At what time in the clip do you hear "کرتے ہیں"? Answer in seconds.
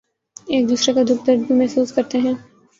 1.93-2.33